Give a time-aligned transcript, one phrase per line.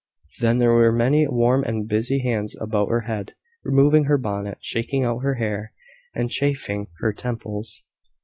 [0.39, 5.03] Then there were many warm and busy hands about her head removing her bonnet, shaking
[5.03, 5.73] out her hair,
[6.15, 7.83] and chafing her temples.